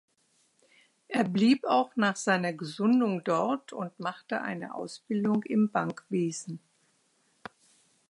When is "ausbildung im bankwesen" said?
4.73-6.59